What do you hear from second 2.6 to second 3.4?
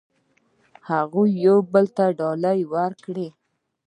ورکړې.